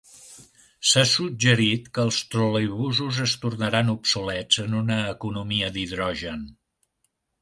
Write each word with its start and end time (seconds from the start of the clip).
S'ha 0.91 1.01
suggerit 1.09 1.91
que 1.97 2.05
els 2.07 2.17
troleibusos 2.35 3.19
es 3.27 3.35
tornaran 3.45 3.93
obsolets 3.95 4.63
en 4.65 4.79
una 4.81 4.99
economia 5.15 5.71
d'hidrogen. 5.77 6.43